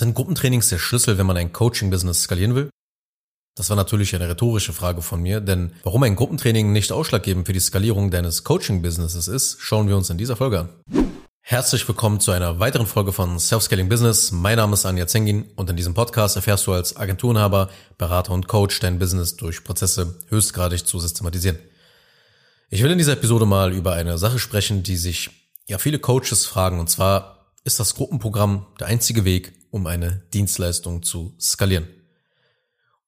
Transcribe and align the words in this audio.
Sind 0.00 0.14
Gruppentrainings 0.14 0.70
der 0.70 0.78
Schlüssel, 0.78 1.18
wenn 1.18 1.26
man 1.26 1.36
ein 1.36 1.52
Coaching-Business 1.52 2.22
skalieren 2.22 2.54
will? 2.54 2.70
Das 3.54 3.68
war 3.68 3.76
natürlich 3.76 4.14
eine 4.14 4.30
rhetorische 4.30 4.72
Frage 4.72 5.02
von 5.02 5.20
mir, 5.20 5.42
denn 5.42 5.74
warum 5.82 6.02
ein 6.04 6.16
Gruppentraining 6.16 6.72
nicht 6.72 6.90
ausschlaggebend 6.90 7.44
für 7.46 7.52
die 7.52 7.60
Skalierung 7.60 8.10
deines 8.10 8.42
Coaching-Businesses 8.42 9.28
ist, 9.28 9.60
schauen 9.60 9.88
wir 9.88 9.98
uns 9.98 10.08
in 10.08 10.16
dieser 10.16 10.36
Folge 10.36 10.60
an. 10.60 10.68
Herzlich 11.42 11.86
willkommen 11.86 12.18
zu 12.18 12.30
einer 12.30 12.58
weiteren 12.58 12.86
Folge 12.86 13.12
von 13.12 13.38
Self-Scaling 13.38 13.90
Business. 13.90 14.32
Mein 14.32 14.56
Name 14.56 14.72
ist 14.72 14.86
Anja 14.86 15.06
Zengin 15.06 15.50
und 15.56 15.68
in 15.68 15.76
diesem 15.76 15.92
Podcast 15.92 16.34
erfährst 16.34 16.66
du 16.66 16.72
als 16.72 16.96
Agenturenhaber, 16.96 17.68
Berater 17.98 18.32
und 18.32 18.48
Coach 18.48 18.80
dein 18.80 18.98
Business 18.98 19.36
durch 19.36 19.64
Prozesse 19.64 20.18
höchstgradig 20.30 20.86
zu 20.86 20.98
systematisieren. 20.98 21.58
Ich 22.70 22.82
will 22.82 22.90
in 22.90 22.96
dieser 22.96 23.12
Episode 23.12 23.44
mal 23.44 23.70
über 23.74 23.92
eine 23.92 24.16
Sache 24.16 24.38
sprechen, 24.38 24.82
die 24.82 24.96
sich 24.96 25.28
ja 25.68 25.76
viele 25.76 25.98
Coaches 25.98 26.46
fragen 26.46 26.80
und 26.80 26.88
zwar 26.88 27.52
ist 27.64 27.78
das 27.78 27.94
Gruppenprogramm 27.94 28.64
der 28.80 28.86
einzige 28.86 29.26
Weg, 29.26 29.59
um 29.70 29.86
eine 29.86 30.22
Dienstleistung 30.32 31.02
zu 31.02 31.34
skalieren. 31.40 31.88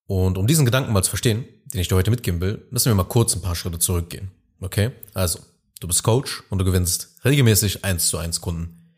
Und 0.07 0.39
um 0.39 0.47
diesen 0.47 0.65
Gedanken 0.65 0.93
mal 0.93 1.03
zu 1.03 1.11
verstehen, 1.11 1.45
den 1.73 1.81
ich 1.81 1.89
dir 1.89 1.97
heute 1.97 2.11
mitgeben 2.11 2.41
will, 2.41 2.67
müssen 2.71 2.91
wir 2.91 2.95
mal 2.95 3.05
kurz 3.05 3.35
ein 3.35 3.43
paar 3.43 3.55
Schritte 3.55 3.79
zurückgehen. 3.79 4.31
Okay? 4.61 4.91
Also, 5.15 5.41
du 5.81 5.87
bist 5.87 6.03
Coach 6.03 6.43
und 6.51 6.59
du 6.59 6.65
gewinnst 6.65 7.17
regelmäßig 7.25 7.85
eins 7.85 8.09
zu 8.09 8.19
eins 8.19 8.41
Kunden. 8.41 8.95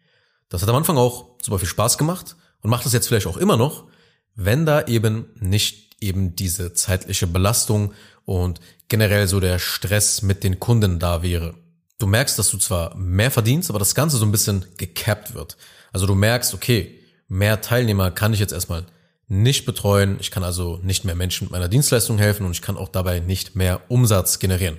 Das 0.48 0.62
hat 0.62 0.68
am 0.68 0.76
Anfang 0.76 0.96
auch 0.96 1.36
super 1.42 1.58
viel 1.58 1.68
Spaß 1.68 1.98
gemacht 1.98 2.36
und 2.60 2.70
macht 2.70 2.86
es 2.86 2.92
jetzt 2.92 3.08
vielleicht 3.08 3.26
auch 3.26 3.36
immer 3.36 3.56
noch, 3.56 3.88
wenn 4.34 4.66
da 4.66 4.86
eben 4.86 5.26
nicht 5.38 5.84
eben 6.00 6.36
diese 6.36 6.74
zeitliche 6.74 7.26
Belastung 7.26 7.94
und 8.24 8.60
generell 8.88 9.26
so 9.26 9.40
der 9.40 9.58
Stress 9.58 10.22
mit 10.22 10.44
den 10.44 10.60
Kunden 10.60 10.98
da 10.98 11.22
wäre. 11.22 11.54
Du 11.98 12.06
merkst, 12.06 12.38
dass 12.38 12.50
du 12.50 12.58
zwar 12.58 12.94
mehr 12.96 13.30
verdienst, 13.30 13.70
aber 13.70 13.78
das 13.78 13.94
Ganze 13.94 14.16
so 14.16 14.26
ein 14.26 14.32
bisschen 14.32 14.66
gecapped 14.76 15.34
wird. 15.34 15.56
Also 15.92 16.06
du 16.06 16.14
merkst, 16.14 16.54
okay, 16.54 17.00
mehr 17.34 17.60
Teilnehmer 17.60 18.10
kann 18.10 18.32
ich 18.32 18.40
jetzt 18.40 18.52
erstmal 18.52 18.86
nicht 19.26 19.66
betreuen. 19.66 20.18
Ich 20.20 20.30
kann 20.30 20.44
also 20.44 20.78
nicht 20.82 21.04
mehr 21.04 21.16
Menschen 21.16 21.46
mit 21.46 21.52
meiner 21.52 21.68
Dienstleistung 21.68 22.18
helfen 22.18 22.46
und 22.46 22.52
ich 22.52 22.62
kann 22.62 22.76
auch 22.76 22.88
dabei 22.88 23.20
nicht 23.20 23.56
mehr 23.56 23.80
Umsatz 23.88 24.38
generieren. 24.38 24.78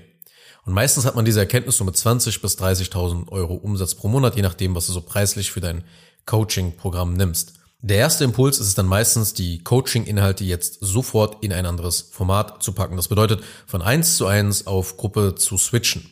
Und 0.63 0.73
meistens 0.73 1.05
hat 1.05 1.15
man 1.15 1.25
diese 1.25 1.41
Erkenntnis 1.41 1.77
so 1.77 1.83
mit 1.83 1.97
20 1.97 2.41
bis 2.41 2.57
30.000 2.57 3.29
Euro 3.29 3.55
Umsatz 3.55 3.93
pro 3.93 4.07
Monat, 4.07 4.35
je 4.35 4.41
nachdem, 4.41 4.73
was 4.73 4.87
du 4.87 4.93
so 4.93 5.01
preislich 5.01 5.51
für 5.51 5.61
dein 5.61 5.83
Coaching-Programm 6.25 7.13
nimmst. 7.13 7.53
Der 7.81 7.97
erste 7.97 8.23
Impuls 8.23 8.57
ist 8.57 8.67
es 8.67 8.73
dann 8.73 8.87
meistens, 8.87 9.33
die 9.33 9.63
Coaching-Inhalte 9.63 10.43
jetzt 10.43 10.79
sofort 10.81 11.43
in 11.43 11.53
ein 11.53 11.67
anderes 11.67 12.01
Format 12.01 12.63
zu 12.63 12.71
packen. 12.71 12.95
Das 12.95 13.09
bedeutet, 13.09 13.43
von 13.67 13.81
eins 13.81 14.17
zu 14.17 14.25
eins 14.25 14.65
auf 14.65 14.97
Gruppe 14.97 15.35
zu 15.35 15.57
switchen. 15.57 16.09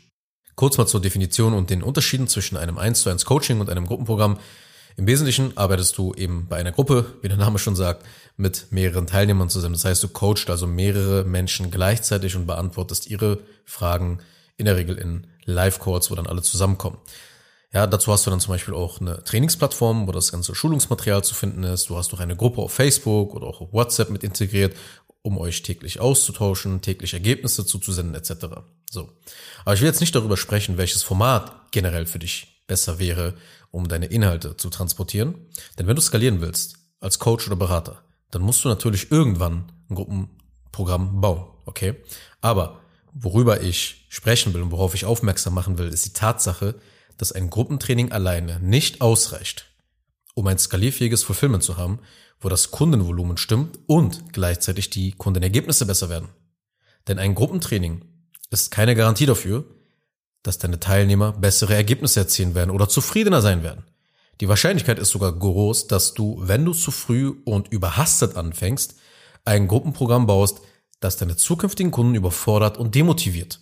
Kurz 0.55 0.77
mal 0.77 0.86
zur 0.86 1.02
Definition 1.02 1.53
und 1.53 1.71
den 1.71 1.81
Unterschieden 1.81 2.27
zwischen 2.27 2.58
einem 2.58 2.77
1 2.77 3.02
zu 3.02 3.09
1 3.09 3.25
Coaching 3.25 3.59
und 3.59 3.69
einem 3.69 3.88
Gruppenprogramm. 3.88 4.38
Im 4.95 5.08
Wesentlichen 5.08 5.58
arbeitest 5.58 5.97
du 5.97 6.13
eben 6.13 6.47
bei 6.47 6.58
einer 6.58 6.72
Gruppe, 6.72 7.13
wie 7.22 7.27
der 7.27 7.38
Name 7.38 7.58
schon 7.58 7.75
sagt, 7.75 8.05
mit 8.38 8.67
mehreren 8.72 9.08
Teilnehmern 9.08 9.49
zusammen. 9.49 9.73
Das 9.73 9.86
heißt, 9.86 10.03
du 10.03 10.08
coachst 10.08 10.49
also 10.49 10.67
mehrere 10.67 11.23
Menschen 11.23 11.72
gleichzeitig 11.72 12.36
und 12.36 12.45
beantwortest 12.45 13.08
ihre 13.08 13.39
Fragen 13.66 14.19
in 14.58 14.66
der 14.66 14.77
Regel 14.77 14.97
in 14.97 15.27
Live-Calls, 15.45 16.11
wo 16.11 16.16
dann 16.16 16.27
alle 16.27 16.41
zusammenkommen. 16.41 16.97
Ja, 17.73 17.88
dazu 17.88 18.11
hast 18.11 18.25
du 18.25 18.30
dann 18.30 18.39
zum 18.39 18.53
Beispiel 18.53 18.75
auch 18.75 19.02
eine 19.02 19.23
Trainingsplattform, 19.23 20.08
wo 20.08 20.11
das 20.11 20.31
ganze 20.31 20.53
Schulungsmaterial 20.53 21.23
zu 21.23 21.33
finden 21.33 21.64
ist. 21.64 21.89
Du 21.89 21.97
hast 21.97 22.14
auch 22.14 22.19
eine 22.19 22.36
Gruppe 22.36 22.61
auf 22.61 22.71
Facebook 22.71 23.33
oder 23.33 23.47
auch 23.47 23.61
auf 23.61 23.73
WhatsApp 23.73 24.11
mit 24.11 24.23
integriert, 24.23 24.75
um 25.23 25.39
euch 25.39 25.64
täglich 25.64 25.99
auszutauschen, 25.99 26.81
täglich 26.81 27.14
Ergebnisse 27.16 27.66
zuzusenden 27.66 28.14
etc. 28.14 28.45
So. 28.91 29.09
Aber 29.66 29.73
ich 29.73 29.81
will 29.81 29.88
jetzt 29.88 30.02
nicht 30.02 30.14
darüber 30.14 30.38
sprechen, 30.38 30.77
welches 30.77 31.02
Format 31.02 31.71
generell 31.71 32.05
für 32.05 32.19
dich 32.19 32.52
besser 32.67 33.00
wäre, 33.00 33.36
um 33.72 33.88
deine 33.88 34.08
Inhalte 34.08 34.58
zu 34.58 34.69
transportieren. 34.69 35.36
Denn 35.78 35.88
wenn 35.88 35.95
du 35.95 36.02
skalieren 36.02 36.42
willst, 36.42 36.75
als 37.00 37.20
Coach 37.20 37.47
oder 37.47 37.55
Berater, 37.55 38.03
dann 38.31 38.42
musst 38.42 38.64
du 38.64 38.70
natürlich 38.70 39.11
irgendwann 39.11 39.72
ein 39.89 39.95
Gruppenprogramm 39.95 41.22
bauen, 41.22 41.45
okay? 41.66 41.95
Aber 42.42 42.80
worüber 43.14 43.61
ich 43.61 44.05
sprechen 44.09 44.53
will 44.53 44.61
und 44.61 44.72
worauf 44.72 44.95
ich 44.95 45.05
aufmerksam 45.05 45.54
machen 45.54 45.77
will, 45.77 45.87
ist 45.87 46.05
die 46.05 46.14
Tatsache, 46.14 46.76
dass 47.17 47.32
ein 47.32 47.49
Gruppentraining 47.49 48.11
alleine 48.11 48.60
nicht 48.60 49.02
ausreicht, 49.02 49.66
um 50.33 50.48
ein 50.48 50.58
skalierfähiges 50.58 51.23
Fulfillment 51.23 51.64
zu 51.64 51.77
haben, 51.77 51.99
wo 52.39 52.49
das 52.49 52.71
Kundenvolumen 52.71 53.37
stimmt 53.37 53.80
und 53.87 54.33
gleichzeitig 54.33 54.89
die 54.89 55.11
Kundenergebnisse 55.11 55.86
besser 55.86 56.10
werden. 56.10 56.30
Denn 57.08 57.20
ein 57.20 57.36
Gruppentraining 57.36 58.05
ist 58.49 58.71
keine 58.71 58.95
Garantie 58.95 59.26
dafür, 59.26 59.66
dass 60.43 60.58
deine 60.58 60.80
Teilnehmer 60.80 61.31
bessere 61.31 61.73
Ergebnisse 61.73 62.20
erzielen 62.20 62.54
werden 62.54 62.70
oder 62.70 62.89
zufriedener 62.89 63.42
sein 63.42 63.64
werden. 63.64 63.86
Die 64.42 64.49
Wahrscheinlichkeit 64.49 64.99
ist 64.99 65.09
sogar 65.09 65.31
groß, 65.31 65.87
dass 65.87 66.14
du, 66.14 66.37
wenn 66.42 66.65
du 66.65 66.73
zu 66.73 66.92
früh 66.92 67.33
und 67.45 67.70
überhastet 67.70 68.36
anfängst, 68.36 68.95
ein 69.45 69.67
Gruppenprogramm 69.67 70.26
baust, 70.26 70.61
das 70.99 71.17
deine 71.17 71.36
zukünftigen 71.36 71.92
Kunden 71.92 72.15
überfordert 72.15 72.77
und 72.77 72.95
demotiviert. 72.95 73.59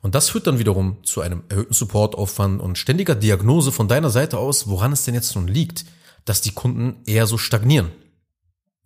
Und 0.00 0.14
das 0.14 0.30
führt 0.30 0.46
dann 0.46 0.58
wiederum 0.58 1.02
zu 1.04 1.20
einem 1.20 1.44
erhöhten 1.48 1.72
Supportaufwand 1.72 2.60
und 2.60 2.78
ständiger 2.78 3.14
Diagnose 3.14 3.72
von 3.72 3.88
deiner 3.88 4.10
Seite 4.10 4.38
aus, 4.38 4.68
woran 4.68 4.92
es 4.92 5.04
denn 5.04 5.14
jetzt 5.14 5.34
nun 5.34 5.48
liegt, 5.48 5.84
dass 6.24 6.40
die 6.40 6.52
Kunden 6.52 7.02
eher 7.06 7.26
so 7.26 7.38
stagnieren. 7.38 7.90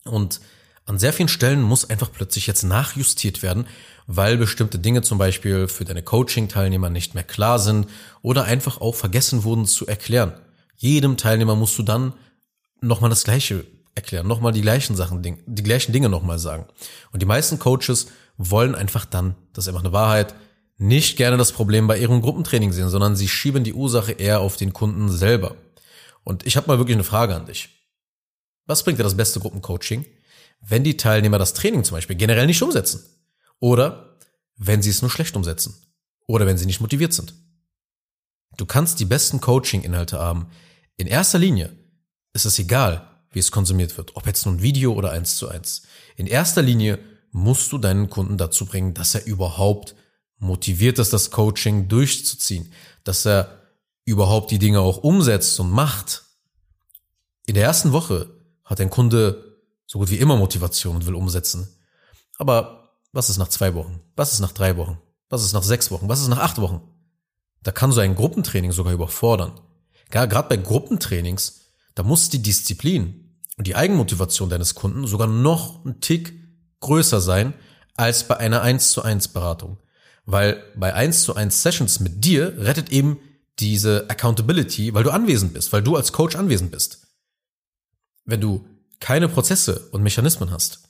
Und 0.04 0.41
an 0.86 0.98
sehr 0.98 1.12
vielen 1.12 1.28
Stellen 1.28 1.62
muss 1.62 1.91
einfach 1.91 2.10
plötzlich 2.12 2.47
jetzt 2.47 2.62
nachjustiert 2.62 3.42
werden, 3.42 3.66
weil 4.06 4.36
bestimmte 4.36 4.78
Dinge 4.78 5.02
zum 5.02 5.19
Beispiel 5.19 5.66
für 5.66 5.84
deine 5.84 6.02
Coaching-Teilnehmer 6.02 6.91
nicht 6.91 7.14
mehr 7.14 7.24
klar 7.24 7.58
sind 7.58 7.88
oder 8.22 8.44
einfach 8.44 8.80
auch 8.80 8.94
vergessen 8.94 9.42
wurden 9.42 9.66
zu 9.66 9.86
erklären. 9.86 10.32
Jedem 10.76 11.16
Teilnehmer 11.16 11.56
musst 11.56 11.76
du 11.76 11.82
dann 11.82 12.12
nochmal 12.80 13.10
das 13.10 13.24
Gleiche 13.24 13.64
erklären, 13.97 14.28
nochmal 14.28 14.52
die 14.52 14.60
gleichen 14.60 14.94
Sachen, 14.94 15.22
die 15.22 15.62
gleichen 15.62 15.92
Dinge 15.92 16.08
nochmal 16.08 16.38
sagen. 16.38 16.66
Und 17.12 17.20
die 17.20 17.26
meisten 17.26 17.58
Coaches 17.58 18.08
wollen 18.36 18.74
einfach 18.74 19.06
dann, 19.06 19.34
das 19.54 19.64
ist 19.64 19.68
einfach 19.68 19.82
eine 19.82 19.92
Wahrheit, 19.92 20.34
nicht 20.78 21.16
gerne 21.16 21.36
das 21.36 21.53
Problem 21.53 21.86
bei 21.86 21.98
ihrem 21.98 22.20
Gruppentraining 22.20 22.72
sehen, 22.72 22.91
sondern 22.91 23.16
sie 23.16 23.28
schieben 23.28 23.64
die 23.64 23.72
Ursache 23.72 24.12
eher 24.12 24.41
auf 24.41 24.56
den 24.56 24.72
Kunden 24.72 25.08
selber. 25.08 25.56
Und 26.22 26.47
ich 26.47 26.56
habe 26.56 26.68
mal 26.68 26.78
wirklich 26.78 26.97
eine 26.97 27.04
Frage 27.04 27.34
an 27.34 27.47
dich. 27.47 27.70
Was 28.66 28.82
bringt 28.84 28.98
dir 28.98 29.04
das 29.04 29.16
beste 29.16 29.41
Gruppencoaching, 29.41 30.04
wenn 30.60 30.84
die 30.84 30.96
Teilnehmer 30.96 31.38
das 31.38 31.54
Training 31.54 31.84
zum 31.84 31.96
Beispiel 31.96 32.16
generell 32.16 32.46
nicht 32.46 32.62
umsetzen? 32.62 33.04
Oder 33.60 34.16
wenn 34.56 34.82
sie 34.82 34.90
es 34.90 35.02
nur 35.02 35.10
schlecht 35.10 35.36
umsetzen? 35.36 35.74
Oder 36.26 36.46
wenn 36.46 36.58
sie 36.58 36.66
nicht 36.66 36.80
motiviert 36.80 37.12
sind? 37.12 37.34
Du 38.56 38.66
kannst 38.66 39.00
die 39.00 39.04
besten 39.04 39.40
Coaching-Inhalte 39.40 40.18
haben. 40.18 40.48
In 40.96 41.06
erster 41.06 41.38
Linie 41.38 41.76
ist 42.32 42.46
es 42.46 42.58
egal, 42.58 43.08
wie 43.30 43.38
es 43.38 43.50
konsumiert 43.50 43.96
wird, 43.96 44.16
ob 44.16 44.26
jetzt 44.26 44.46
nun 44.46 44.62
Video 44.62 44.94
oder 44.94 45.10
eins 45.10 45.36
zu 45.36 45.48
eins. 45.48 45.82
In 46.16 46.26
erster 46.26 46.62
Linie 46.62 46.98
musst 47.32 47.70
du 47.70 47.78
deinen 47.78 48.08
Kunden 48.08 48.38
dazu 48.38 48.64
bringen, 48.64 48.94
dass 48.94 49.14
er 49.14 49.26
überhaupt 49.26 49.94
motiviert 50.38 50.98
ist, 50.98 51.12
das 51.12 51.30
Coaching 51.30 51.88
durchzuziehen, 51.88 52.72
dass 53.04 53.26
er 53.26 53.60
überhaupt 54.04 54.50
die 54.50 54.58
Dinge 54.58 54.80
auch 54.80 54.98
umsetzt 54.98 55.58
und 55.60 55.70
macht. 55.70 56.24
In 57.46 57.54
der 57.54 57.64
ersten 57.64 57.92
Woche 57.92 58.30
hat 58.64 58.80
ein 58.80 58.90
Kunde 58.90 59.45
so 59.86 59.98
gut 59.98 60.10
wie 60.10 60.19
immer 60.19 60.36
Motivation 60.36 60.97
und 60.97 61.06
will 61.06 61.14
umsetzen. 61.14 61.69
Aber 62.38 62.91
was 63.12 63.30
ist 63.30 63.38
nach 63.38 63.48
zwei 63.48 63.74
Wochen? 63.74 64.00
Was 64.14 64.32
ist 64.32 64.41
nach 64.41 64.52
drei 64.52 64.76
Wochen? 64.76 64.98
Was 65.28 65.42
ist 65.42 65.52
nach 65.52 65.62
sechs 65.62 65.91
Wochen? 65.91 66.08
Was 66.08 66.20
ist 66.20 66.28
nach 66.28 66.38
acht 66.38 66.60
Wochen? 66.60 66.82
Da 67.62 67.72
kann 67.72 67.92
so 67.92 68.00
ein 68.00 68.14
Gruppentraining 68.14 68.72
sogar 68.72 68.92
überfordern. 68.92 69.60
Gerade 70.10 70.48
bei 70.48 70.56
Gruppentrainings, 70.56 71.72
da 71.94 72.02
muss 72.02 72.28
die 72.28 72.42
Disziplin 72.42 73.36
und 73.56 73.66
die 73.66 73.74
Eigenmotivation 73.74 74.50
deines 74.50 74.74
Kunden 74.74 75.06
sogar 75.06 75.26
noch 75.26 75.84
ein 75.84 76.00
Tick 76.00 76.34
größer 76.80 77.20
sein 77.20 77.54
als 77.97 78.28
bei 78.28 78.36
einer 78.36 78.62
1 78.62 78.92
zu 78.92 79.03
1 79.03 79.28
Beratung. 79.28 79.78
Weil 80.26 80.62
bei 80.76 80.92
1 80.94 81.22
zu 81.22 81.34
1 81.34 81.62
Sessions 81.62 82.00
mit 82.00 82.24
dir 82.24 82.54
rettet 82.58 82.91
eben 82.91 83.18
diese 83.58 84.10
Accountability, 84.10 84.92
weil 84.92 85.04
du 85.04 85.10
anwesend 85.10 85.54
bist, 85.54 85.72
weil 85.72 85.82
du 85.82 85.97
als 85.97 86.12
Coach 86.12 86.36
anwesend 86.36 86.70
bist. 86.70 87.06
Wenn 88.24 88.41
du 88.41 88.66
keine 89.00 89.28
Prozesse 89.28 89.88
und 89.92 90.03
Mechanismen 90.03 90.50
hast, 90.50 90.80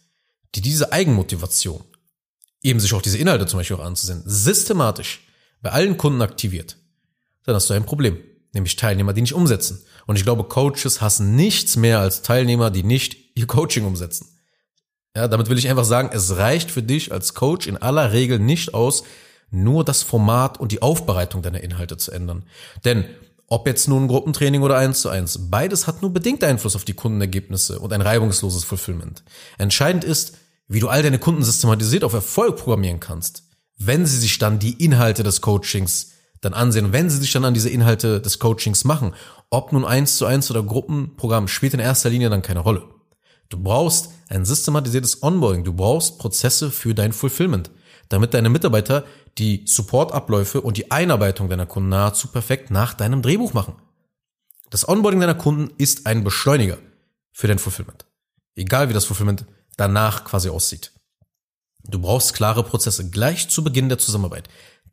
die 0.55 0.61
diese 0.61 0.93
Eigenmotivation, 0.93 1.85
eben 2.63 2.81
sich 2.81 2.95
auch 2.95 3.03
diese 3.03 3.19
Inhalte 3.19 3.47
zum 3.47 3.59
Beispiel 3.59 3.77
auch 3.77 3.85
anzusehen, 3.85 4.23
systematisch 4.25 5.27
bei 5.61 5.71
allen 5.71 5.97
Kunden 5.97 6.23
aktiviert, 6.23 6.77
dann 7.45 7.55
hast 7.55 7.71
du 7.71 7.75
ein 7.75 7.87
Problem, 7.87 8.19
nämlich 8.53 8.77
Teilnehmer, 8.77 9.13
die 9.13 9.23
nicht 9.23 9.35
umsetzen. 9.35 9.85
Und 10.07 10.17
ich 10.17 10.25
glaube, 10.25 10.45
Coaches 10.45 11.01
hassen 11.01 11.37
nichts 11.37 11.77
mehr 11.77 12.01
als 12.01 12.23
Teilnehmer, 12.23 12.71
die 12.71 12.83
nicht 12.83 13.17
ihr 13.37 13.47
Coaching 13.47 13.85
umsetzen. 13.85 14.29
Ja, 15.15 15.29
damit 15.29 15.49
will 15.49 15.59
ich 15.59 15.69
einfach 15.69 15.85
sagen, 15.85 16.11
es 16.13 16.37
reicht 16.37 16.71
für 16.71 16.83
dich 16.83 17.13
als 17.13 17.35
Coach 17.35 17.67
in 17.67 17.77
aller 17.77 18.13
Regel 18.13 18.39
nicht 18.39 18.75
aus, 18.75 19.05
nur 19.51 19.85
das 19.85 20.03
Format 20.03 20.61
und 20.61 20.73
die 20.73 20.83
Aufbereitung 20.83 21.43
deiner 21.43 21.63
Inhalte 21.63 21.97
zu 21.97 22.11
ändern. 22.11 22.45
Denn 22.85 23.07
ob 23.49 23.67
jetzt 23.67 23.89
nun 23.89 24.09
Gruppentraining 24.09 24.63
oder 24.63 24.77
eins 24.77 25.03
zu 25.03 25.09
eins, 25.09 25.51
beides 25.51 25.87
hat 25.87 26.03
nur 26.03 26.13
bedingt 26.13 26.43
Einfluss 26.43 26.75
auf 26.75 26.85
die 26.85 26.95
Kundenergebnisse 26.95 27.79
und 27.79 27.93
ein 27.93 28.01
reibungsloses 28.01 28.65
Fulfillment. 28.65 29.23
Entscheidend 29.59 30.05
ist, 30.05 30.39
wie 30.69 30.81
du 30.81 30.89
all 30.89 31.03
deine 31.03 31.19
Kunden 31.19 31.45
systematisiert 31.45 32.03
auf 32.03 32.13
Erfolg 32.13 32.57
programmieren 32.57 32.99
kannst, 32.99 33.45
wenn 33.79 34.05
sie 34.05 34.19
sich 34.19 34.39
dann 34.39 34.59
die 34.59 34.83
Inhalte 34.85 35.23
des 35.23 35.41
Coachings 35.41 36.13
dann 36.41 36.55
ansehen, 36.55 36.93
wenn 36.93 37.09
sie 37.09 37.19
sich 37.19 37.33
dann 37.33 37.45
an 37.45 37.55
diese 37.55 37.71
Inhalte 37.71 38.21
des 38.21 38.39
Coachings 38.39 38.85
machen. 38.85 39.15
Ob 39.51 39.73
nun 39.73 39.85
eins 39.85 40.17
zu 40.17 40.27
eins 40.27 40.51
oder 40.51 40.63
Gruppenprogramm 40.63 41.49
spielt 41.49 41.75
in 41.75 41.81
erster 41.81 42.11
Linie 42.11 42.31
dann 42.31 42.43
keine 42.43 42.61
Rolle. 42.61 42.85
Du 43.49 43.63
brauchst 43.63 44.11
ein 44.29 44.45
systematisiertes 44.45 45.23
Onboarding. 45.23 45.65
Du 45.65 45.73
brauchst 45.73 46.19
Prozesse 46.19 46.71
für 46.71 46.95
dein 46.95 47.13
Fulfillment, 47.13 47.71
damit 48.09 48.35
deine 48.35 48.51
Mitarbeiter 48.51 49.05
die 49.39 49.65
Supportabläufe 49.67 50.61
und 50.61 50.77
die 50.77 50.91
Einarbeitung 50.91 51.49
deiner 51.49 51.67
Kunden 51.67 51.91
nahezu 51.91 52.29
perfekt 52.29 52.71
nach 52.71 52.95
deinem 52.95 53.23
Drehbuch 53.23 53.53
machen. 53.53 53.75
Das 54.71 54.89
Onboarding 54.89 55.21
deiner 55.21 55.35
Kunden 55.35 55.73
ist 55.79 56.07
ein 56.07 56.25
Beschleuniger 56.25 56.79
für 57.33 57.47
dein 57.47 57.59
Fulfillment. 57.59 58.07
Egal 58.55 58.89
wie 58.89 58.95
das 58.95 59.05
Fulfillment 59.05 59.45
danach 59.77 60.25
quasi 60.25 60.49
aussieht. 60.49 60.93
Du 61.85 62.01
brauchst 62.01 62.35
klare 62.35 62.65
Prozesse 62.65 63.11
gleich 63.11 63.49
zu 63.49 63.63
Beginn 63.63 63.89
der 63.89 63.99
Zusammenarbeit, 63.99 64.49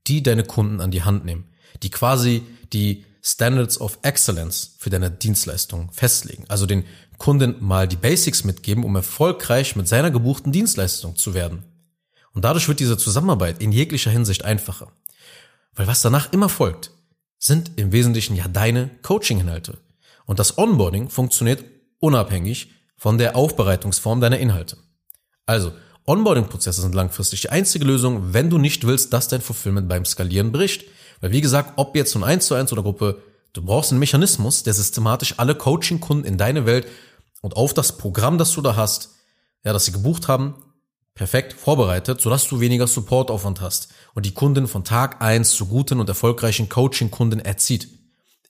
die 0.08 0.22
deine 0.22 0.44
Kunden 0.44 0.82
an 0.82 0.92
die 0.92 1.04
Hand 1.04 1.26
nehmen, 1.26 1.50
die 1.82 1.90
quasi 1.90 2.44
die 2.72 3.06
Standards 3.22 3.80
of 3.80 3.98
Excellence 4.02 4.76
für 4.78 4.90
deine 4.90 5.10
Dienstleistung 5.10 5.92
festlegen. 5.92 6.44
Also 6.50 6.66
den 6.66 6.84
Kunden 7.18 7.56
mal 7.60 7.88
die 7.88 7.96
Basics 7.96 8.44
mitgeben, 8.44 8.84
um 8.84 8.96
erfolgreich 8.96 9.76
mit 9.78 9.88
seiner 9.88 10.12
gebuchten 10.12 10.52
Dienstleistung 10.52 11.16
zu 11.16 11.34
werden. 11.34 11.64
Und 12.34 12.44
dadurch 12.46 12.68
wird 12.68 12.80
diese 12.80 12.98
Zusammenarbeit 12.98 13.62
in 13.62 13.72
jeglicher 13.72 14.12
Hinsicht 14.12 14.44
einfacher. 14.44 14.92
Weil 15.76 15.88
was 15.88 16.02
danach 16.02 16.32
immer 16.34 16.50
folgt, 16.50 16.92
sind 17.40 17.72
im 17.76 17.92
Wesentlichen 17.92 18.36
ja 18.36 18.48
deine 18.48 18.90
Coaching-Inhalte. 19.02 19.78
Und 20.26 20.40
das 20.40 20.58
Onboarding 20.58 21.10
funktioniert 21.10 21.64
unabhängig 22.00 22.72
von 22.98 23.18
der 23.18 23.36
Aufbereitungsform 23.36 24.22
deiner 24.22 24.40
Inhalte. 24.40 24.78
Also, 25.46 25.74
Onboarding-Prozesse 26.06 26.82
sind 26.82 26.96
langfristig 26.96 27.42
die 27.42 27.50
einzige 27.50 27.86
Lösung, 27.86 28.34
wenn 28.34 28.50
du 28.50 28.58
nicht 28.58 28.86
willst, 28.86 29.14
dass 29.14 29.28
dein 29.28 29.42
Fulfillment 29.42 29.88
beim 29.88 30.06
Skalieren 30.06 30.52
bricht. 30.52 30.86
Weil 31.22 31.32
wie 31.32 31.42
gesagt, 31.42 31.74
ob 31.78 31.96
jetzt 31.96 32.14
von 32.14 32.24
1 32.24 32.46
zu 32.48 32.56
1 32.56 32.74
oder 32.74 32.84
Gruppe, 32.84 33.22
du 33.54 33.62
brauchst 33.62 33.92
einen 33.92 34.00
Mechanismus, 34.00 34.64
der 34.64 34.74
systematisch 34.74 35.36
alle 35.38 35.56
Coaching-Kunden 35.56 36.26
in 36.26 36.38
deine 36.38 36.66
Welt 36.66 36.88
und 37.42 37.56
auf 37.56 37.74
das 37.74 37.98
Programm, 37.98 38.38
das 38.38 38.52
du 38.52 38.62
da 38.62 38.76
hast, 38.76 39.12
ja, 39.64 39.72
das 39.72 39.86
sie 39.86 39.92
gebucht 39.92 40.28
haben, 40.28 40.56
perfekt 41.16 41.54
vorbereitet, 41.54 42.22
sodass 42.22 42.48
du 42.48 42.60
weniger 42.60 42.88
Supportaufwand 42.88 43.62
hast 43.62 43.90
und 44.14 44.26
die 44.26 44.34
Kunden 44.34 44.68
von 44.68 44.84
Tag 44.84 45.22
eins 45.22 45.52
zu 45.52 45.68
guten 45.68 46.00
und 46.00 46.10
erfolgreichen 46.10 46.70
Coaching-Kunden 46.70 47.40
erzieht. 47.40 47.90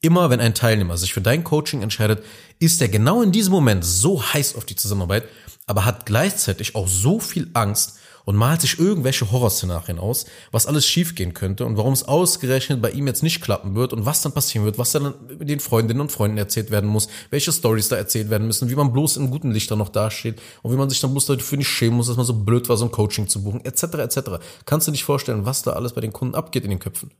Immer 0.01 0.29
wenn 0.29 0.41
ein 0.41 0.53
Teilnehmer 0.53 0.97
sich 0.97 1.13
für 1.13 1.21
dein 1.21 1.43
Coaching 1.43 1.81
entscheidet, 1.81 2.23
ist 2.59 2.81
er 2.81 2.89
genau 2.89 3.21
in 3.21 3.31
diesem 3.31 3.53
Moment 3.53 3.85
so 3.85 4.21
heiß 4.21 4.55
auf 4.55 4.65
die 4.65 4.75
Zusammenarbeit, 4.75 5.25
aber 5.65 5.85
hat 5.85 6.05
gleichzeitig 6.05 6.75
auch 6.75 6.87
so 6.87 7.19
viel 7.19 7.49
Angst 7.53 7.99
und 8.25 8.35
malt 8.35 8.61
sich 8.61 8.79
irgendwelche 8.79 9.31
Horrorszenarien 9.31 9.99
aus, 9.99 10.25
was 10.51 10.65
alles 10.65 10.85
schiefgehen 10.85 11.33
könnte 11.33 11.65
und 11.65 11.77
warum 11.77 11.93
es 11.93 12.03
ausgerechnet 12.03 12.81
bei 12.81 12.91
ihm 12.91 13.07
jetzt 13.07 13.23
nicht 13.23 13.41
klappen 13.41 13.75
wird 13.75 13.93
und 13.93 14.05
was 14.05 14.21
dann 14.21 14.31
passieren 14.31 14.65
wird, 14.65 14.77
was 14.77 14.91
dann 14.91 15.13
den 15.39 15.59
Freundinnen 15.59 16.01
und 16.01 16.11
Freunden 16.11 16.37
erzählt 16.37 16.71
werden 16.71 16.89
muss, 16.89 17.07
welche 17.29 17.51
Stories 17.51 17.89
da 17.89 17.95
erzählt 17.95 18.29
werden 18.29 18.47
müssen, 18.47 18.69
wie 18.69 18.75
man 18.75 18.93
bloß 18.93 19.17
in 19.17 19.31
guten 19.31 19.51
Lichtern 19.51 19.79
noch 19.79 19.89
dasteht 19.89 20.41
und 20.61 20.71
wie 20.71 20.77
man 20.77 20.89
sich 20.89 20.99
dann 20.99 21.11
bloß 21.11 21.25
dafür 21.25 21.57
nicht 21.57 21.69
schämen 21.69 21.97
muss, 21.97 22.07
dass 22.07 22.17
man 22.17 22.25
so 22.25 22.33
blöd 22.33 22.69
war, 22.69 22.77
so 22.77 22.85
ein 22.85 22.91
Coaching 22.91 23.27
zu 23.27 23.43
buchen, 23.43 23.63
etc. 23.65 23.83
etc. 23.95 24.19
Kannst 24.65 24.87
du 24.87 24.91
dich 24.91 25.03
vorstellen, 25.03 25.45
was 25.45 25.61
da 25.63 25.71
alles 25.71 25.93
bei 25.93 26.01
den 26.01 26.13
Kunden 26.13 26.35
abgeht 26.35 26.63
in 26.63 26.69
den 26.69 26.79
Köpfen? 26.79 27.11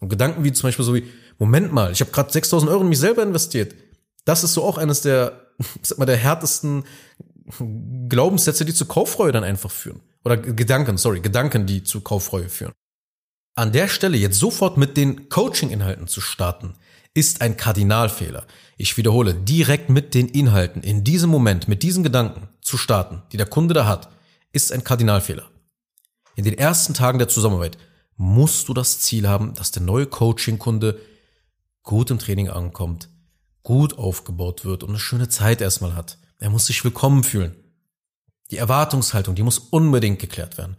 Und 0.00 0.08
Gedanken 0.08 0.44
wie 0.44 0.52
zum 0.52 0.68
Beispiel 0.68 0.84
so 0.84 0.94
wie, 0.94 1.04
Moment 1.38 1.72
mal, 1.72 1.92
ich 1.92 2.00
habe 2.00 2.10
gerade 2.10 2.32
6000 2.32 2.70
Euro 2.70 2.82
in 2.82 2.88
mich 2.88 2.98
selber 2.98 3.22
investiert. 3.22 3.74
Das 4.24 4.44
ist 4.44 4.54
so 4.54 4.64
auch 4.64 4.78
eines 4.78 5.02
der, 5.02 5.52
sag 5.82 5.98
mal, 5.98 6.06
der 6.06 6.16
härtesten 6.16 6.84
Glaubenssätze, 8.08 8.64
die 8.64 8.74
zu 8.74 8.86
Kauffreue 8.86 9.32
dann 9.32 9.44
einfach 9.44 9.70
führen. 9.70 10.00
Oder 10.24 10.36
Gedanken, 10.36 10.98
sorry, 10.98 11.20
Gedanken, 11.20 11.66
die 11.66 11.82
zu 11.82 12.00
Kauffreue 12.00 12.48
führen. 12.48 12.72
An 13.54 13.72
der 13.72 13.88
Stelle 13.88 14.16
jetzt 14.16 14.38
sofort 14.38 14.76
mit 14.76 14.96
den 14.96 15.28
Coaching-Inhalten 15.28 16.06
zu 16.06 16.20
starten, 16.20 16.74
ist 17.14 17.40
ein 17.40 17.56
Kardinalfehler. 17.56 18.46
Ich 18.76 18.96
wiederhole, 18.96 19.34
direkt 19.34 19.90
mit 19.90 20.14
den 20.14 20.28
Inhalten, 20.28 20.82
in 20.82 21.04
diesem 21.04 21.30
Moment, 21.30 21.68
mit 21.68 21.82
diesen 21.82 22.04
Gedanken 22.04 22.48
zu 22.60 22.76
starten, 22.76 23.22
die 23.32 23.36
der 23.36 23.46
Kunde 23.46 23.74
da 23.74 23.86
hat, 23.86 24.10
ist 24.52 24.72
ein 24.72 24.84
Kardinalfehler. 24.84 25.50
In 26.36 26.44
den 26.44 26.56
ersten 26.56 26.94
Tagen 26.94 27.18
der 27.18 27.28
Zusammenarbeit 27.28 27.78
musst 28.16 28.68
du 28.68 28.74
das 28.74 29.00
Ziel 29.00 29.28
haben, 29.28 29.54
dass 29.54 29.72
der 29.72 29.82
neue 29.82 30.06
Coaching-Kunde 30.06 31.00
gut 31.82 32.10
im 32.10 32.18
Training 32.18 32.48
ankommt, 32.48 33.08
gut 33.62 33.98
aufgebaut 33.98 34.64
wird 34.64 34.82
und 34.82 34.90
eine 34.90 34.98
schöne 34.98 35.28
Zeit 35.28 35.60
erstmal 35.60 35.94
hat. 35.94 36.18
Er 36.38 36.50
muss 36.50 36.66
sich 36.66 36.84
willkommen 36.84 37.24
fühlen. 37.24 37.56
Die 38.50 38.56
Erwartungshaltung, 38.56 39.34
die 39.34 39.42
muss 39.42 39.58
unbedingt 39.58 40.18
geklärt 40.18 40.58
werden. 40.58 40.76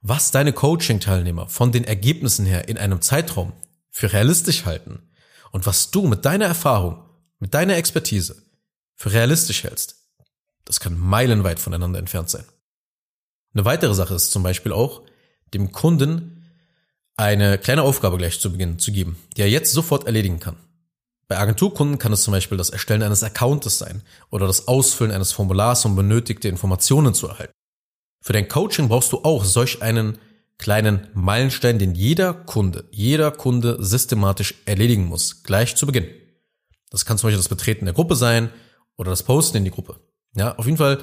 Was 0.00 0.30
deine 0.30 0.52
Coaching-Teilnehmer 0.52 1.48
von 1.48 1.72
den 1.72 1.84
Ergebnissen 1.84 2.44
her 2.44 2.68
in 2.68 2.76
einem 2.76 3.00
Zeitraum 3.00 3.52
für 3.90 4.12
realistisch 4.12 4.66
halten 4.66 5.02
und 5.50 5.66
was 5.66 5.90
du 5.90 6.06
mit 6.06 6.24
deiner 6.24 6.46
Erfahrung, 6.46 7.02
mit 7.38 7.54
deiner 7.54 7.76
Expertise 7.76 8.42
für 8.94 9.12
realistisch 9.12 9.64
hältst, 9.64 9.96
das 10.64 10.80
kann 10.80 10.98
meilenweit 10.98 11.58
voneinander 11.58 11.98
entfernt 11.98 12.28
sein. 12.28 12.44
Eine 13.54 13.64
weitere 13.64 13.94
Sache 13.94 14.14
ist 14.14 14.30
zum 14.30 14.42
Beispiel 14.42 14.72
auch, 14.72 15.02
dem 15.54 15.72
Kunden 15.72 16.44
eine 17.16 17.58
kleine 17.58 17.82
Aufgabe 17.82 18.18
gleich 18.18 18.40
zu 18.40 18.50
Beginn 18.50 18.78
zu 18.78 18.92
geben, 18.92 19.16
die 19.36 19.42
er 19.42 19.48
jetzt 19.48 19.72
sofort 19.72 20.06
erledigen 20.06 20.40
kann. 20.40 20.56
Bei 21.26 21.38
Agenturkunden 21.38 21.98
kann 21.98 22.12
es 22.12 22.22
zum 22.22 22.32
Beispiel 22.32 22.58
das 22.58 22.70
Erstellen 22.70 23.02
eines 23.02 23.22
Accountes 23.22 23.78
sein 23.78 24.02
oder 24.30 24.46
das 24.46 24.68
Ausfüllen 24.68 25.12
eines 25.12 25.32
Formulars, 25.32 25.84
um 25.84 25.96
benötigte 25.96 26.48
Informationen 26.48 27.14
zu 27.14 27.28
erhalten. 27.28 27.54
Für 28.20 28.32
dein 28.32 28.48
Coaching 28.48 28.88
brauchst 28.88 29.12
du 29.12 29.22
auch 29.22 29.44
solch 29.44 29.82
einen 29.82 30.18
kleinen 30.58 31.08
Meilenstein, 31.14 31.78
den 31.78 31.94
jeder 31.94 32.32
Kunde, 32.34 32.84
jeder 32.90 33.30
Kunde 33.30 33.76
systematisch 33.82 34.54
erledigen 34.66 35.06
muss, 35.06 35.42
gleich 35.42 35.76
zu 35.76 35.86
Beginn. 35.86 36.08
Das 36.90 37.04
kann 37.04 37.18
zum 37.18 37.28
Beispiel 37.28 37.38
das 37.38 37.48
Betreten 37.48 37.86
der 37.86 37.94
Gruppe 37.94 38.16
sein 38.16 38.50
oder 38.96 39.10
das 39.10 39.24
Posten 39.24 39.56
in 39.56 39.64
die 39.64 39.70
Gruppe. 39.70 39.98
Ja, 40.36 40.56
auf 40.56 40.66
jeden 40.66 40.78
Fall 40.78 41.02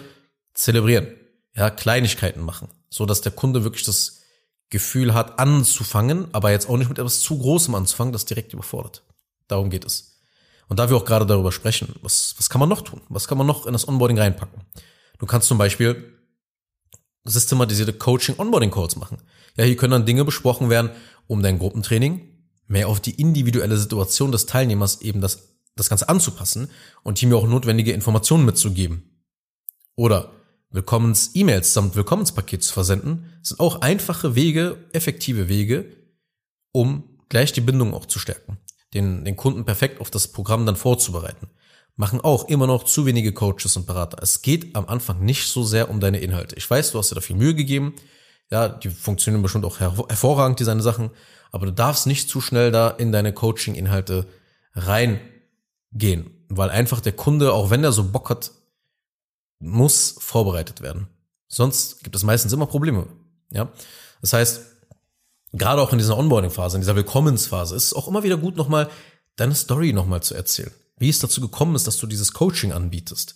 zelebrieren. 0.54 1.08
Ja, 1.54 1.70
Kleinigkeiten 1.70 2.42
machen, 2.42 2.70
so 2.90 3.06
dass 3.06 3.22
der 3.22 3.34
Kunde 3.34 3.64
wirklich 3.64 3.84
das 3.84 4.22
Gefühl 4.70 5.14
hat, 5.14 5.38
anzufangen, 5.38 6.28
aber 6.32 6.52
jetzt 6.52 6.70
auch 6.70 6.78
nicht 6.78 6.88
mit 6.88 6.98
etwas 6.98 7.20
zu 7.20 7.38
Großem 7.38 7.76
anzufangen, 7.76 8.14
das 8.14 8.26
direkt 8.26 8.54
überfordert. 8.54 9.04
Darum 9.52 9.70
geht 9.70 9.86
es. 9.86 10.22
Und 10.68 10.80
da 10.80 10.90
wir 10.90 10.96
auch 10.96 11.06
gerade 11.06 11.26
darüber 11.26 11.52
sprechen, 11.52 11.94
was, 12.02 12.36
was 12.38 12.50
kann 12.50 12.60
man 12.60 12.70
noch 12.70 12.82
tun? 12.82 13.02
Was 13.10 13.28
kann 13.28 13.38
man 13.38 13.46
noch 13.46 13.66
in 13.66 13.74
das 13.74 13.88
Onboarding 13.88 14.18
reinpacken? 14.18 14.62
Du 15.20 15.26
kannst 15.26 15.48
zum 15.48 15.58
Beispiel 15.58 16.18
systematisierte 17.26 17.94
Coaching-Onboarding-Calls 17.94 18.96
machen. 18.96 19.18
Ja, 19.58 19.66
hier 19.66 19.76
können 19.76 19.92
dann 19.92 20.06
Dinge 20.06 20.24
besprochen 20.24 20.70
werden, 20.70 20.92
um 21.28 21.44
dein 21.44 21.60
Gruppentraining 21.60 22.22
mehr 22.68 22.88
auf 22.88 23.02
die 23.02 23.20
individuelle 23.20 23.78
Situation 23.78 24.32
des 24.32 24.46
Teilnehmers 24.46 25.02
eben 25.02 25.20
das, 25.20 25.50
das 25.76 25.90
Ganze 25.90 26.08
anzupassen 26.08 26.70
und 27.04 27.22
ihm 27.22 27.34
auch 27.34 27.48
notwendige 27.48 27.92
Informationen 27.92 28.46
mitzugeben. 28.46 29.04
Oder 29.96 30.32
Willkommens-E-Mails 30.70 31.74
samt 31.74 31.96
Willkommenspaket 31.96 32.64
zu 32.64 32.72
versenden, 32.72 33.26
sind 33.44 33.60
auch 33.60 33.82
einfache 33.82 34.36
Wege, 34.36 34.78
effektive 34.94 35.50
Wege, 35.50 35.98
um 36.72 37.20
gleich 37.28 37.52
die 37.52 37.62
Bindung 37.62 37.94
auch 37.94 38.06
zu 38.06 38.20
stärken, 38.20 38.58
den, 38.94 39.26
den 39.26 39.36
Kunden 39.36 39.66
perfekt 39.66 40.02
auf 40.02 40.12
das 40.12 40.28
Programm 40.28 40.66
dann 40.66 40.76
vorzubereiten. 40.76 41.48
Machen 41.96 42.22
auch 42.22 42.48
immer 42.48 42.68
noch 42.68 42.84
zu 42.84 43.06
wenige 43.06 43.34
Coaches 43.34 43.76
und 43.78 43.86
Berater. 43.86 44.22
Es 44.22 44.42
geht 44.42 44.76
am 44.76 44.88
Anfang 44.88 45.24
nicht 45.24 45.48
so 45.48 45.64
sehr 45.64 45.90
um 45.90 46.00
deine 46.00 46.20
Inhalte. 46.20 46.56
Ich 46.56 46.70
weiß, 46.70 46.92
du 46.92 46.98
hast 46.98 47.12
dir 47.12 47.16
da 47.16 47.22
viel 47.22 47.36
Mühe 47.36 47.54
gegeben. 47.54 47.94
Ja, 48.50 48.70
die 48.70 48.90
funktionieren 48.90 49.42
bestimmt 49.42 49.66
auch 49.66 49.80
hervorragend, 49.80 50.60
die 50.60 50.64
seine 50.64 50.82
Sachen. 50.82 51.12
Aber 51.52 51.66
du 51.66 51.74
darfst 51.74 52.08
nicht 52.08 52.30
zu 52.30 52.42
schnell 52.42 52.72
da 52.72 52.90
in 52.90 53.12
deine 53.12 53.34
Coaching-Inhalte 53.34 54.28
reingehen. 54.74 56.32
Weil 56.50 56.70
einfach 56.70 57.02
der 57.02 57.14
Kunde, 57.14 57.54
auch 57.54 57.70
wenn 57.70 57.84
er 57.84 57.92
so 57.92 58.12
Bock 58.12 58.30
hat, 58.30 58.52
muss 59.60 60.16
vorbereitet 60.20 60.82
werden. 60.82 61.08
Sonst 61.48 62.04
gibt 62.04 62.16
es 62.16 62.24
meistens 62.24 62.54
immer 62.54 62.66
Probleme. 62.66 63.08
Ja, 63.52 63.72
das 64.22 64.34
heißt, 64.34 64.71
gerade 65.54 65.82
auch 65.82 65.92
in 65.92 65.98
dieser 65.98 66.18
Onboarding-Phase, 66.18 66.78
in 66.78 66.82
dieser 66.82 66.96
Willkommensphase, 66.96 67.76
ist 67.76 67.86
es 67.86 67.94
auch 67.94 68.08
immer 68.08 68.24
wieder 68.24 68.38
gut, 68.38 68.56
nochmal 68.56 68.90
deine 69.36 69.56
Story 69.56 69.94
nochmal 69.94 70.24
zu 70.24 70.36
erzählen. 70.36 70.72
Wie 70.98 71.10
es 71.10 71.20
dazu 71.20 71.42
gekommen 71.42 71.76
ist, 71.76 71.88
dass 71.88 71.98
du 71.98 72.08
dieses 72.08 72.34
Coaching 72.34 72.72
anbietest. 72.72 73.36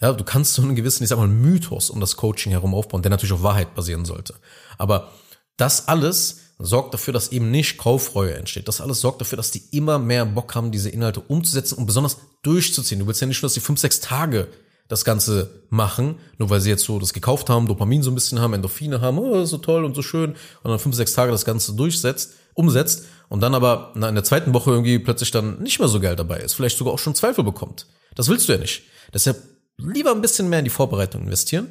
Ja, 0.00 0.12
du 0.12 0.24
kannst 0.24 0.54
so 0.54 0.62
einen 0.62 0.74
gewissen, 0.74 1.04
ich 1.04 1.10
sag 1.10 1.18
mal, 1.18 1.28
Mythos 1.28 1.90
um 1.90 2.00
das 2.00 2.16
Coaching 2.16 2.52
herum 2.52 2.74
aufbauen, 2.74 3.02
der 3.02 3.10
natürlich 3.10 3.32
auf 3.32 3.42
Wahrheit 3.42 3.74
basieren 3.74 4.04
sollte. 4.04 4.34
Aber 4.78 5.12
das 5.56 5.86
alles 5.86 6.40
sorgt 6.58 6.94
dafür, 6.94 7.12
dass 7.12 7.30
eben 7.30 7.50
nicht 7.50 7.78
Kaufreue 7.78 8.34
entsteht. 8.34 8.66
Das 8.66 8.80
alles 8.80 9.00
sorgt 9.00 9.20
dafür, 9.20 9.36
dass 9.36 9.50
die 9.50 9.62
immer 9.70 9.98
mehr 9.98 10.24
Bock 10.26 10.54
haben, 10.54 10.72
diese 10.72 10.90
Inhalte 10.90 11.20
umzusetzen 11.20 11.76
und 11.78 11.86
besonders 11.86 12.18
durchzuziehen. 12.42 13.00
Du 13.00 13.06
willst 13.06 13.20
ja 13.20 13.26
nicht 13.26 13.42
nur, 13.42 13.48
dass 13.48 13.54
die 13.54 13.60
fünf, 13.60 13.78
sechs 13.78 14.00
Tage 14.00 14.48
das 14.88 15.04
Ganze 15.04 15.62
machen, 15.70 16.16
nur 16.38 16.50
weil 16.50 16.60
sie 16.60 16.70
jetzt 16.70 16.84
so 16.84 16.98
das 16.98 17.12
gekauft 17.12 17.48
haben, 17.48 17.66
Dopamin 17.66 18.02
so 18.02 18.10
ein 18.10 18.14
bisschen 18.14 18.40
haben, 18.40 18.52
Endorphine 18.52 19.00
haben, 19.00 19.18
oh, 19.18 19.44
so 19.44 19.58
toll 19.58 19.84
und 19.84 19.94
so 19.94 20.02
schön, 20.02 20.32
und 20.62 20.70
dann 20.70 20.78
fünf, 20.78 20.94
sechs 20.94 21.12
Tage 21.12 21.32
das 21.32 21.44
Ganze 21.44 21.74
durchsetzt, 21.74 22.34
umsetzt 22.54 23.06
und 23.28 23.40
dann 23.40 23.54
aber 23.54 23.92
in 23.94 24.00
der 24.00 24.24
zweiten 24.24 24.52
Woche 24.52 24.70
irgendwie 24.70 24.98
plötzlich 24.98 25.30
dann 25.30 25.62
nicht 25.62 25.78
mehr 25.78 25.88
so 25.88 26.00
geil 26.00 26.16
dabei 26.16 26.38
ist, 26.40 26.54
vielleicht 26.54 26.76
sogar 26.76 26.92
auch 26.92 26.98
schon 26.98 27.14
Zweifel 27.14 27.44
bekommt. 27.44 27.86
Das 28.14 28.28
willst 28.28 28.48
du 28.48 28.52
ja 28.52 28.58
nicht. 28.58 28.82
Deshalb 29.14 29.42
lieber 29.78 30.12
ein 30.12 30.20
bisschen 30.20 30.48
mehr 30.48 30.58
in 30.58 30.64
die 30.66 30.70
Vorbereitung 30.70 31.22
investieren, 31.22 31.68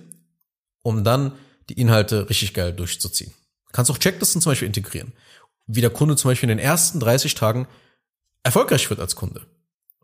um 0.81 1.03
dann 1.03 1.33
die 1.69 1.79
Inhalte 1.79 2.29
richtig 2.29 2.53
geil 2.53 2.73
durchzuziehen. 2.73 3.31
Du 3.67 3.71
kannst 3.73 3.91
auch 3.91 3.97
Checklisten 3.97 4.41
zum 4.41 4.51
Beispiel 4.51 4.67
integrieren. 4.67 5.13
Wie 5.67 5.81
der 5.81 5.91
Kunde 5.91 6.15
zum 6.15 6.29
Beispiel 6.29 6.49
in 6.49 6.57
den 6.57 6.65
ersten 6.65 6.99
30 6.99 7.35
Tagen 7.35 7.67
erfolgreich 8.43 8.89
wird 8.89 8.99
als 8.99 9.15
Kunde. 9.15 9.45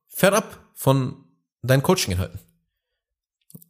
Fernab 0.07 0.59
von 0.75 1.25
deinen 1.63 1.83
Coaching-Inhalten. 1.83 2.39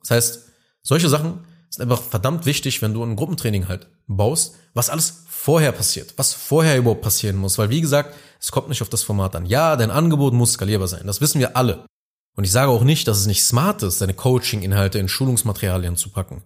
Das 0.02 0.12
heißt, 0.12 0.48
Solche 0.88 1.10
Sachen 1.10 1.42
sind 1.70 1.84
einfach 1.84 2.02
verdammt 2.02 2.46
wichtig, 2.46 2.82
wenn 2.82 2.94
du 2.94 3.04
ein 3.04 3.18
Gruppentraining 3.18 3.68
halt 3.68 3.88
baust, 4.08 4.56
was 4.74 4.90
alles 4.90 5.26
vorher 5.28 5.74
passiert, 5.74 6.14
was 6.16 6.34
vorher 6.34 6.78
überhaupt 6.78 7.02
passieren 7.02 7.36
muss, 7.36 7.58
weil 7.58 7.70
wie 7.70 7.82
gesagt, 7.82 8.16
es 8.40 8.54
kommt 8.54 8.70
nicht 8.70 8.82
auf 8.82 8.88
das 8.88 9.04
Format 9.04 9.36
an. 9.36 9.46
Ja, 9.46 9.76
dein 9.76 9.92
Angebot 9.92 10.34
muss 10.34 10.54
skalierbar 10.54 10.88
sein, 10.88 11.06
das 11.06 11.20
wissen 11.20 11.40
wir 11.40 11.58
alle. 11.58 11.84
Und 12.38 12.46
ich 12.46 12.54
sage 12.54 12.72
auch 12.72 12.86
nicht, 12.86 13.06
dass 13.10 13.18
es 13.18 13.26
nicht 13.26 13.44
smart 13.44 13.84
ist, 13.84 14.00
deine 14.00 14.14
Coaching-Inhalte 14.14 14.98
in 14.98 15.10
Schulungsmaterialien 15.10 15.98
zu 15.98 16.08
packen. 16.08 16.42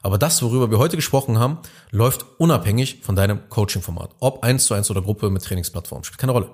Aber 0.00 0.16
das, 0.16 0.40
worüber 0.40 0.70
wir 0.70 0.78
heute 0.78 0.96
gesprochen 0.96 1.38
haben, 1.38 1.58
läuft 1.90 2.24
unabhängig 2.38 3.00
von 3.02 3.14
deinem 3.14 3.46
Coaching-Format. 3.50 4.12
Ob 4.20 4.42
eins 4.42 4.64
zu 4.64 4.72
eins 4.72 4.90
oder 4.90 5.02
Gruppe 5.02 5.28
mit 5.28 5.44
Trainingsplattform, 5.44 6.02
spielt 6.02 6.18
keine 6.18 6.32
Rolle. 6.32 6.50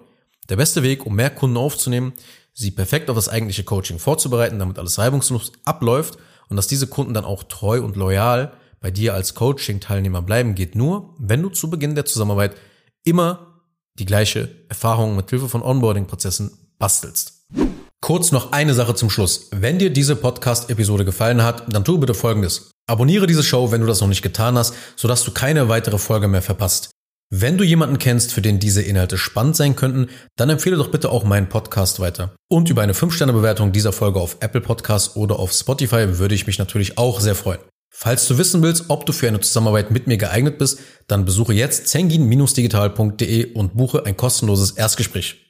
Der 0.49 0.57
beste 0.57 0.83
Weg, 0.83 1.07
um 1.07 1.15
mehr 1.15 1.31
Kunden 1.31 1.57
aufzunehmen, 1.57 2.15
sie 2.59 2.73
perfekt 2.73 3.09
auf 3.09 3.17
das 3.17 3.29
eigentliche 3.29 3.63
Coaching 3.63 4.01
vorzubereiten, 4.01 4.59
damit 4.59 4.79
alles 4.79 4.99
reibungslos 4.99 5.53
abläuft 5.65 6.19
und 6.49 6.57
dass 6.57 6.67
diese 6.67 6.89
Kunden 6.89 7.15
dann 7.15 7.25
auch 7.25 7.45
treu 7.45 7.81
und 7.83 7.95
loyal 7.95 8.53
bei 8.81 8.91
dir 8.91 9.15
als 9.15 9.35
Coaching-Teilnehmer 9.35 10.23
bleiben, 10.23 10.57
geht 10.57 10.75
nur, 10.75 11.15
wenn 11.19 11.43
du 11.43 11.51
zu 11.51 11.71
Beginn 11.71 11.95
der 11.95 12.05
Zusammenarbeit 12.05 12.57
immer 13.05 13.63
die 13.99 14.07
gleiche 14.07 14.49
Erfahrung 14.69 15.15
mit 15.15 15.31
Hilfe 15.31 15.49
von 15.49 15.63
Onboarding-Prozessen 15.63 16.51
bastelst. 16.79 17.47
Kurz 18.01 18.33
noch 18.33 18.53
eine 18.53 18.75
Sache 18.75 18.95
zum 18.95 19.11
Schluss. 19.11 19.49
Wenn 19.53 19.79
dir 19.79 19.91
diese 19.91 20.17
Podcast-Episode 20.17 21.05
gefallen 21.05 21.43
hat, 21.43 21.73
dann 21.73 21.85
tu 21.85 21.99
bitte 21.99 22.15
Folgendes. 22.15 22.71
Abonniere 22.89 23.27
diese 23.27 23.43
Show, 23.45 23.71
wenn 23.71 23.81
du 23.81 23.87
das 23.87 24.01
noch 24.01 24.09
nicht 24.09 24.23
getan 24.23 24.57
hast, 24.59 24.75
sodass 24.97 25.23
du 25.25 25.33
keine 25.33 25.69
weitere 25.69 25.99
Folge 25.99 26.27
mehr 26.27 26.43
verpasst. 26.43 26.91
Wenn 27.31 27.59
du 27.59 27.65
jemanden 27.65 27.99
kennst, 27.99 28.33
für 28.33 28.41
den 28.41 28.59
diese 28.59 28.81
Inhalte 28.81 29.19
spannend 29.19 29.55
sein 29.55 29.77
könnten, 29.77 30.09
dann 30.37 30.49
empfehle 30.49 30.79
doch 30.79 30.91
bitte 30.91 31.11
auch 31.11 31.25
meinen 31.25 31.51
Podcast 31.51 32.01
weiter. 32.01 32.35
Und 32.49 32.71
über 32.71 32.81
eine 32.81 32.95
5-Sterne-Bewertung 32.95 33.71
dieser 33.71 33.93
Folge 33.93 34.19
auf 34.19 34.39
Apple 34.41 34.63
Podcasts 34.63 35.15
oder 35.15 35.39
auf 35.39 35.53
Spotify 35.53 36.19
würde 36.19 36.35
ich 36.35 36.47
mich 36.47 36.59
natürlich 36.59 36.97
auch 36.97 37.21
sehr 37.21 37.35
freuen. 37.35 37.61
Falls 37.91 38.27
du 38.29 38.39
wissen 38.39 38.63
willst, 38.63 38.87
ob 38.89 39.05
du 39.05 39.13
für 39.13 39.29
eine 39.29 39.41
Zusammenarbeit 39.41 39.91
mit 39.91 40.07
mir 40.07 40.17
geeignet 40.17 40.57
bist, 40.57 40.81
dann 41.07 41.27
besuche 41.27 41.53
jetzt 41.53 41.89
zengin-digital.de 41.89 43.53
und 43.53 43.77
buche 43.77 44.07
ein 44.07 44.17
kostenloses 44.17 44.71
Erstgespräch. 44.71 45.45